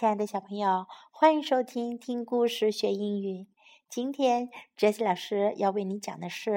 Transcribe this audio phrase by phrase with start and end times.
[0.00, 3.46] 亲爱的小朋友，欢迎收听听故事学英语。
[3.88, 6.50] 今天，Jessie 老师要为你讲的是《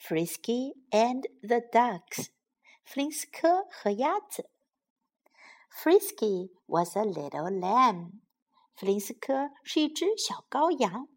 [0.00, 2.26] Frisky and the Ducks》。
[2.84, 4.48] 弗林斯科和鸭子。
[5.72, 8.20] Frisky was a little lamb。
[8.76, 11.08] 弗林斯科是一只小羔羊。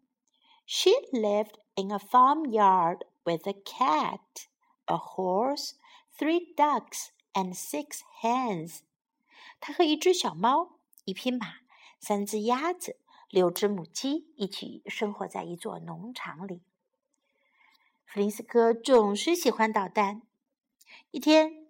[0.66, 4.48] She lived in a farmyard with a cat,
[4.86, 5.74] a horse,
[6.18, 8.80] three ducks, and six hens.
[9.60, 11.46] 她和一只小猫、一匹马、
[12.05, 12.97] 三只鸭子、
[13.29, 16.61] 六只母鸡一起生活在一座农场里。
[18.05, 20.21] 弗林斯科总是喜欢捣蛋。
[21.11, 21.65] 一天，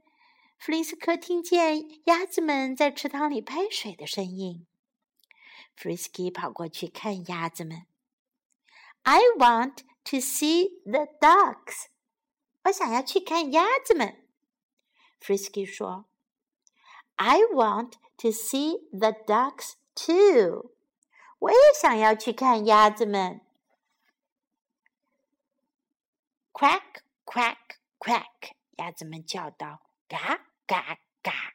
[0.57, 4.65] 弗林斯科听见鸭子们在池塘里拍水的声音。
[5.77, 7.85] Frisky 跑过去看鸭子们。
[9.03, 11.89] I want to see the ducks。
[12.63, 14.25] 我想要去看鸭子们。
[15.21, 16.05] Frisky 说。
[17.17, 20.72] I want to see the ducks too。
[21.38, 23.40] 我也想要去看鸭子们。
[26.52, 31.54] Quack quack quack，鸭子们叫道：“嘎嘎嘎。”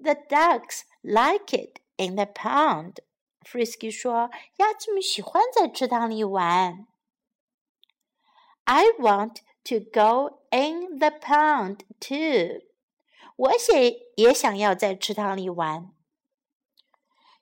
[0.00, 6.86] The ducks like it in the pond。Frisky 说：“鸭子们喜欢在池塘里玩。”
[8.64, 12.62] I want to go in the pond too。
[13.36, 13.76] 我想
[14.16, 15.92] 也想要在池塘里玩。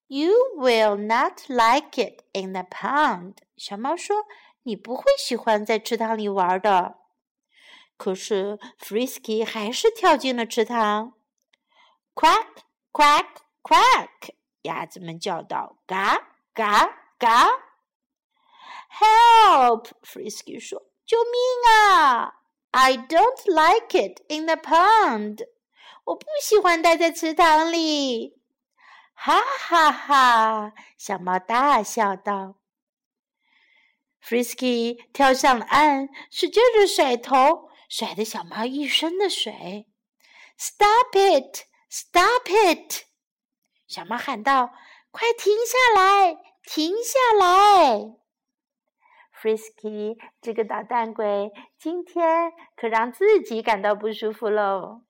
[0.08, 3.38] You will not like it in the pond。
[3.58, 4.25] 小猫说
[4.62, 7.00] ：“你不会喜欢在池塘里玩的。”
[7.97, 11.14] 可是 Frisky 还是跳进了池塘。
[12.14, 12.47] Quack
[12.92, 13.25] quack
[13.64, 16.17] quack，鸭子们叫道：“嘎
[16.53, 17.47] 嘎嘎
[19.00, 21.34] ！”Help！Frisky 说：“救命
[21.73, 25.47] 啊！I don't like it in the pond。
[26.03, 28.34] 我不喜欢待在池塘里。”
[29.16, 30.74] 哈哈哈！
[30.98, 32.56] 小猫大笑道。
[34.22, 39.88] Frisky 跳上了岸，使劲的甩头，甩得小猫一身的水。
[40.58, 41.66] Stop it!
[41.90, 43.06] Stop it!
[43.88, 44.72] 小猫喊道
[45.12, 46.38] ：“快停下来！
[46.64, 48.16] 停下来
[49.40, 55.04] ！”Frisky 这个捣蛋鬼，今天可让自己感到不舒服喽。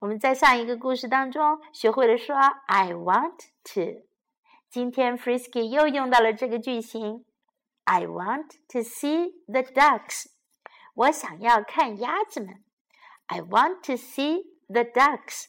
[0.00, 2.34] 我们在上一个故事当中学会了说
[2.66, 3.38] "I want
[3.74, 4.06] to"，
[4.70, 7.26] 今天 Frisky 又用到了这个句型
[7.84, 10.28] "I want to see the ducks"，
[10.94, 12.64] 我想要看鸭子们。
[13.26, 15.48] I want to see the ducks。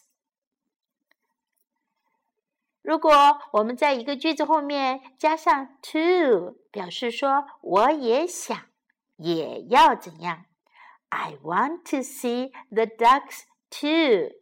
[2.81, 8.65] 如果我们在一个句子后面加上 to，表示说我也想，
[9.15, 10.43] 也要怎样
[11.07, 14.40] ？I want to see the ducks too。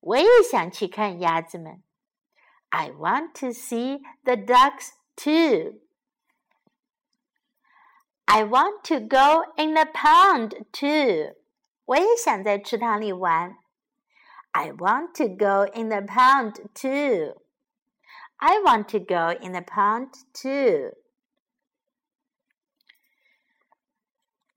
[0.00, 1.82] 我也想去看鸭子们。
[2.68, 5.80] I want to see the ducks too.
[8.26, 11.36] I want to go in the pond too.
[11.84, 13.58] 我也想在池塘里玩。
[14.52, 17.40] I want to go in the pond too.
[18.36, 20.96] I want to go in the pond too.